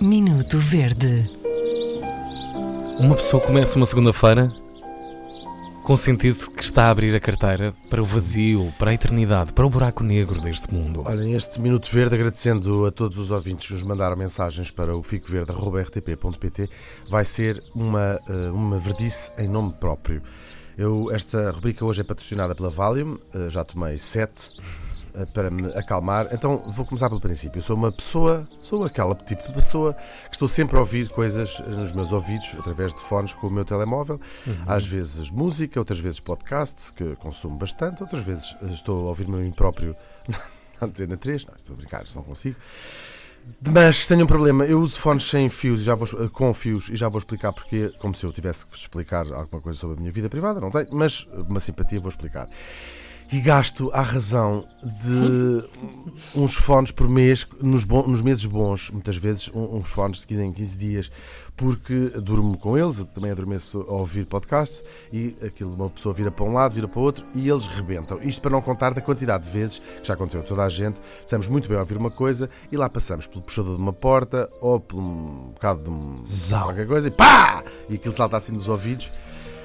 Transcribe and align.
Minuto 0.00 0.58
Verde. 0.58 1.30
Uma 2.98 3.14
pessoa 3.16 3.42
começa 3.42 3.76
uma 3.76 3.86
segunda-feira 3.86 4.52
com 5.82 5.94
o 5.94 5.98
sentido 5.98 6.50
que 6.50 6.62
está 6.62 6.86
a 6.86 6.90
abrir 6.90 7.14
a 7.14 7.20
carteira 7.20 7.74
para 7.88 8.02
o 8.02 8.04
vazio, 8.04 8.72
para 8.78 8.90
a 8.90 8.94
eternidade, 8.94 9.52
para 9.52 9.66
o 9.66 9.70
buraco 9.70 10.02
negro 10.04 10.40
deste 10.40 10.72
mundo. 10.72 11.02
Olha, 11.06 11.24
este 11.36 11.60
Minuto 11.60 11.90
Verde, 11.90 12.14
agradecendo 12.14 12.84
a 12.84 12.90
todos 12.90 13.18
os 13.18 13.30
ouvintes 13.30 13.66
que 13.66 13.72
nos 13.72 13.82
mandaram 13.82 14.16
mensagens 14.16 14.70
para 14.70 14.94
o 14.94 15.02
ficoverde.rtp.pt, 15.02 16.68
vai 17.08 17.24
ser 17.24 17.62
uma, 17.74 18.20
eh, 18.28 18.50
uma 18.50 18.78
verdice 18.78 19.30
em 19.38 19.48
nome 19.48 19.72
próprio. 19.72 20.22
Eu, 20.76 21.10
esta 21.12 21.50
rubrica 21.50 21.84
hoje 21.84 22.02
é 22.02 22.04
patrocinada 22.04 22.54
pela 22.54 22.68
Valium, 22.68 23.18
eh, 23.32 23.48
já 23.48 23.64
tomei 23.64 23.98
sete 23.98 24.50
para 25.32 25.50
me 25.50 25.66
acalmar. 25.74 26.28
Então 26.32 26.58
vou 26.72 26.84
começar 26.84 27.08
pelo 27.08 27.20
princípio. 27.20 27.58
Eu 27.58 27.62
sou 27.62 27.76
uma 27.76 27.92
pessoa, 27.92 28.46
sou 28.60 28.84
aquela 28.84 29.14
tipo 29.14 29.42
de 29.46 29.52
pessoa 29.52 29.94
que 30.28 30.34
estou 30.34 30.48
sempre 30.48 30.76
a 30.76 30.80
ouvir 30.80 31.08
coisas 31.08 31.60
nos 31.60 31.92
meus 31.92 32.12
ouvidos 32.12 32.56
através 32.58 32.92
de 32.94 33.00
fones 33.00 33.32
com 33.32 33.46
o 33.46 33.50
meu 33.50 33.64
telemóvel. 33.64 34.20
Às 34.66 34.86
vezes 34.86 35.30
música, 35.30 35.78
outras 35.78 35.98
vezes 35.98 36.20
podcasts, 36.20 36.90
que 36.90 37.14
consumo 37.16 37.56
bastante, 37.56 38.02
outras 38.02 38.22
vezes 38.22 38.56
eh, 38.62 38.66
estou 38.66 39.06
a 39.06 39.08
ouvir-me 39.08 39.36
a 39.36 39.38
mim 39.38 39.52
próprio 39.52 39.96
na 40.80 40.88
antena 40.88 41.16
3. 41.16 41.46
Não, 41.46 41.54
estou 41.54 41.74
a 41.74 41.76
brincar, 41.76 42.04
não 42.14 42.22
consigo. 42.22 42.56
Mas 43.70 44.06
tenho 44.06 44.24
um 44.24 44.26
problema, 44.26 44.64
eu 44.64 44.80
uso 44.80 44.96
fones 44.96 45.28
sem 45.28 45.50
fios 45.50 45.82
e 45.82 45.84
já 45.84 45.94
vou, 45.94 46.08
eh, 46.08 46.28
com 46.32 46.52
fios 46.54 46.88
e 46.88 46.96
já 46.96 47.08
vou 47.08 47.18
explicar 47.18 47.52
porque, 47.52 47.92
como 47.98 48.14
se 48.14 48.24
eu 48.24 48.32
tivesse 48.32 48.64
que 48.64 48.72
vos 48.72 48.80
explicar 48.80 49.30
alguma 49.32 49.60
coisa 49.60 49.78
sobre 49.78 49.96
a 49.96 50.00
minha 50.00 50.10
vida 50.10 50.30
privada, 50.30 50.60
não 50.60 50.70
tenho, 50.70 50.88
mas 50.92 51.26
uma 51.48 51.60
simpatia 51.60 52.00
vou 52.00 52.08
explicar. 52.08 52.46
E 53.34 53.40
gasto 53.40 53.90
à 53.92 54.00
razão 54.00 54.64
de 55.02 55.64
uns 56.36 56.54
fones 56.54 56.92
por 56.92 57.08
mês, 57.08 57.44
nos, 57.60 57.82
bon- 57.84 58.06
nos 58.06 58.22
meses 58.22 58.44
bons, 58.46 58.90
muitas 58.92 59.16
vezes 59.16 59.50
uns 59.52 59.90
fones 59.90 60.20
de 60.20 60.26
15 60.28 60.42
em 60.44 60.52
15 60.52 60.76
dias, 60.78 61.10
porque 61.56 62.10
durmo 62.10 62.56
com 62.56 62.78
eles, 62.78 63.04
também 63.12 63.32
adormeço 63.32 63.80
a 63.88 63.92
ouvir 63.94 64.28
podcasts 64.28 64.84
e 65.12 65.34
aquilo, 65.44 65.74
uma 65.74 65.90
pessoa 65.90 66.14
vira 66.14 66.30
para 66.30 66.44
um 66.44 66.52
lado, 66.52 66.76
vira 66.76 66.86
para 66.86 67.00
o 67.00 67.02
outro 67.02 67.26
e 67.34 67.48
eles 67.48 67.66
rebentam. 67.66 68.22
Isto 68.22 68.40
para 68.40 68.52
não 68.52 68.62
contar 68.62 68.94
da 68.94 69.00
quantidade 69.00 69.48
de 69.48 69.50
vezes 69.50 69.80
que 69.80 70.06
já 70.06 70.14
aconteceu 70.14 70.40
a 70.40 70.44
toda 70.44 70.62
a 70.62 70.68
gente, 70.68 71.00
estamos 71.20 71.48
muito 71.48 71.68
bem 71.68 71.76
a 71.76 71.80
ouvir 71.80 71.96
uma 71.96 72.12
coisa 72.12 72.48
e 72.70 72.76
lá 72.76 72.88
passamos 72.88 73.26
pelo 73.26 73.42
puxador 73.42 73.74
de 73.74 73.82
uma 73.82 73.92
porta 73.92 74.48
ou 74.60 74.78
por 74.78 75.00
um 75.00 75.50
bocado 75.54 75.82
de 75.82 75.90
um, 75.90 76.22
Zau. 76.24 76.66
qualquer 76.66 76.86
coisa 76.86 77.08
e 77.08 77.10
pá! 77.10 77.64
E 77.90 77.94
aquilo 77.94 78.14
salta 78.14 78.36
assim 78.36 78.52
nos 78.52 78.68
ouvidos. 78.68 79.10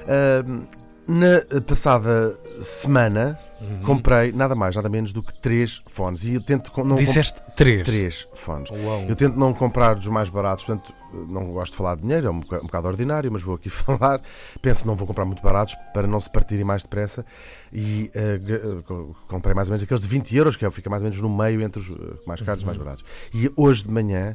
Ahm, 0.08 0.66
na 1.08 1.60
passada 1.66 2.38
semana 2.60 3.38
comprei 3.84 4.32
nada 4.32 4.54
mais, 4.54 4.74
nada 4.74 4.88
menos 4.88 5.12
do 5.12 5.22
que 5.22 5.34
três 5.34 5.82
fones 5.86 6.24
e 6.24 6.34
eu 6.34 6.40
tento 6.40 6.72
não 6.82 6.96
Disseste 6.96 7.38
três. 7.54 7.84
três 7.84 8.26
fones. 8.32 8.70
Uau. 8.70 9.04
Eu 9.06 9.14
tento 9.14 9.36
não 9.38 9.52
comprar 9.52 9.98
os 9.98 10.06
mais 10.06 10.30
baratos, 10.30 10.64
portanto, 10.64 10.94
não 11.28 11.44
gosto 11.52 11.72
de 11.72 11.76
falar 11.76 11.96
de 11.96 12.00
dinheiro, 12.02 12.26
é 12.26 12.30
um 12.30 12.40
boca- 12.40 12.56
um 12.58 12.62
bocado 12.66 12.88
ordinário, 12.88 13.30
mas 13.30 13.42
vou 13.42 13.56
aqui 13.56 13.68
falar. 13.70 14.22
Penso 14.62 14.80
que 14.82 14.86
não 14.86 14.96
vou 14.96 15.06
comprar 15.06 15.26
muito 15.26 15.42
baratos 15.42 15.74
para 15.92 16.06
não 16.06 16.18
se 16.18 16.30
partirem 16.30 16.64
mais 16.64 16.82
depressa. 16.82 17.22
E 17.70 18.10
co- 18.86 19.14
comprei 19.28 19.54
mais 19.54 19.68
ou 19.68 19.72
menos 19.72 19.82
aqueles 19.82 20.00
de 20.00 20.08
20 20.08 20.34
euros, 20.36 20.56
que 20.56 20.64
é, 20.64 20.70
fica 20.70 20.88
mais 20.88 21.02
ou 21.02 21.10
menos 21.10 21.20
no 21.20 21.28
meio 21.28 21.60
entre 21.60 21.80
os 21.80 21.90
eh, 21.90 21.94
mais 22.26 22.40
caros 22.40 22.62
e 22.62 22.64
os 22.64 22.66
mais 22.66 22.78
baratos. 22.78 23.04
E 23.34 23.52
hoje 23.56 23.82
de 23.82 23.90
manhã, 23.92 24.34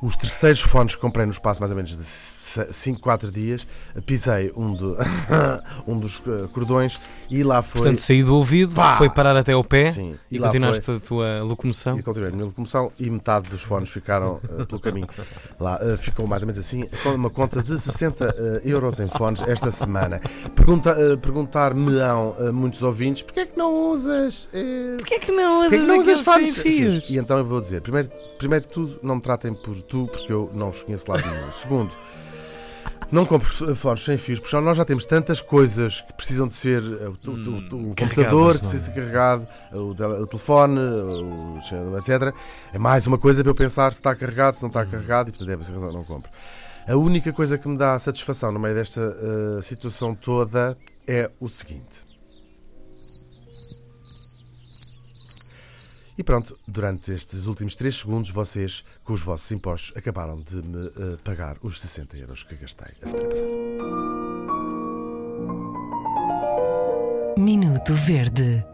os 0.00 0.16
terceiros 0.16 0.60
fones 0.60 0.94
que 0.94 1.00
comprei 1.00 1.26
no 1.26 1.32
espaço 1.32 1.60
mais 1.60 1.70
ou 1.70 1.76
menos 1.76 1.96
de 1.96 2.04
5, 2.72 3.00
4 3.00 3.30
dias, 3.30 3.66
pisei 4.06 4.52
um, 4.56 4.72
do, 4.72 4.96
um 5.86 5.98
dos 5.98 6.20
eh, 6.26 6.48
cordões 6.52 6.98
e 7.30 7.42
lá 7.42 7.60
foi. 7.60 7.82
Portanto, 7.82 7.98
saí 7.98 8.22
do 8.22 8.34
ouvido, 8.34 8.72
Pá! 8.74 8.96
foi 8.96 9.10
parar 9.10 9.36
até 9.36 9.52
ao 9.52 9.62
pé 9.62 9.92
Sim, 9.92 10.16
e, 10.30 10.36
e 10.36 10.38
lá 10.38 10.48
continuaste 10.48 10.90
a 10.90 10.98
tua 10.98 11.42
locomoção. 11.42 11.98
E 11.98 12.02
continuei 12.02 12.30
a 12.30 12.32
minha 12.32 12.46
locomoção 12.46 12.90
e 12.98 13.10
metade 13.10 13.50
dos 13.50 13.62
fones 13.62 13.90
ficaram 13.90 14.40
eh, 14.58 14.64
pelo 14.64 14.80
caminho. 14.80 15.06
Lá 15.60 15.78
eh, 15.82 15.96
ficou 15.98 16.26
mais 16.26 16.42
ou 16.42 16.46
menos 16.46 16.58
assim, 16.58 16.86
com 17.02 17.10
uma 17.10 17.28
conta 17.28 17.62
de 17.62 17.78
60 17.78 18.24
eh, 18.24 18.60
euros 18.64 18.98
em 19.00 19.08
fones 19.08 19.42
esta 19.42 19.70
semana. 19.70 20.20
Pergunta, 20.54 20.96
Perguntar-me-ão 21.20 22.34
a 22.38 22.52
muitos 22.52 22.82
ouvintes: 22.82 23.22
porquê 23.22 23.40
é 23.40 23.46
que 23.46 23.58
não 23.58 23.90
usas. 23.90 24.48
eh, 24.52 24.94
Porquê 24.96 25.14
é 25.14 25.18
que 25.18 25.32
não 25.32 25.60
porquê 25.62 25.76
é 25.76 25.78
que 25.78 25.84
não 25.86 25.98
usas 25.98 26.20
fones? 26.20 26.56
fios? 26.56 27.10
E 27.10 27.18
então 27.18 27.36
eu 27.38 27.44
vou 27.44 27.60
dizer: 27.60 27.80
primeiro, 27.82 28.10
primeiro 28.38 28.64
de 28.66 28.70
tudo, 28.72 28.98
não 29.02 29.16
me 29.16 29.20
tratem 29.20 29.52
por 29.52 29.74
tu, 29.88 30.06
porque 30.06 30.32
eu 30.32 30.50
não 30.54 30.70
vos 30.70 30.82
conheço 30.82 31.10
lá 31.10 31.16
nenhum. 31.18 31.50
Segundo. 31.52 31.90
Não 33.10 33.24
compro 33.24 33.74
fones 33.74 34.04
sem 34.04 34.18
fios, 34.18 34.38
porque 34.38 34.54
nós 34.60 34.76
já 34.76 34.84
temos 34.84 35.06
tantas 35.06 35.40
coisas 35.40 36.02
que 36.02 36.12
precisam 36.12 36.46
de 36.46 36.54
ser 36.54 36.82
eh, 36.82 37.08
o, 37.08 37.12
o 37.12 37.14
Hum, 37.38 37.94
carregadas, 37.94 37.94
computador 37.96 38.52
que 38.52 38.58
é? 38.58 38.60
precisa 38.68 38.84
ser 38.84 38.92
carregado, 38.92 39.48
o, 39.72 39.94
tele- 39.94 40.12
o 40.20 40.26
telefone, 40.26 40.78
o- 40.78 41.58
etc. 41.98 42.34
É 42.70 42.78
mais 42.78 43.06
uma 43.06 43.16
coisa 43.16 43.42
para 43.42 43.50
eu 43.50 43.54
pensar 43.54 43.92
se 43.94 43.98
está 44.00 44.14
carregado, 44.14 44.56
se 44.56 44.62
não 44.62 44.68
está 44.68 44.84
carregado, 44.84 45.30
e 45.30 45.32
portanto 45.32 45.50
é 45.50 45.56
por 45.56 45.62
essa 45.62 45.72
razão 45.72 45.90
não 45.90 46.04
compro. 46.04 46.30
A 46.86 46.96
única 46.96 47.32
coisa 47.32 47.56
que 47.56 47.66
me 47.66 47.78
dá 47.78 47.98
satisfação 47.98 48.52
no 48.52 48.58
meio 48.60 48.74
desta 48.74 49.00
eh, 49.00 49.62
situação 49.62 50.14
toda 50.14 50.76
é 51.06 51.30
o 51.40 51.48
seguinte. 51.48 52.06
E 56.18 56.24
pronto, 56.24 56.58
durante 56.66 57.12
estes 57.12 57.46
últimos 57.46 57.76
3 57.76 57.96
segundos, 57.96 58.30
vocês, 58.30 58.84
com 59.04 59.12
os 59.12 59.22
vossos 59.22 59.48
impostos, 59.52 59.96
acabaram 59.96 60.40
de 60.40 60.56
me 60.56 60.88
eh, 60.88 61.16
pagar 61.22 61.56
os 61.62 61.80
60 61.80 62.18
euros 62.18 62.42
que 62.42 62.56
gastei 62.56 62.92
a 63.00 63.06
semana 63.06 63.28
passada. 63.28 63.48
Minuto 67.38 67.94
Verde. 67.94 68.66